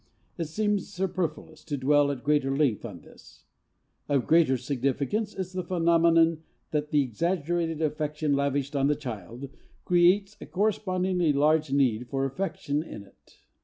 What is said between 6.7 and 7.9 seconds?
that the exaggerated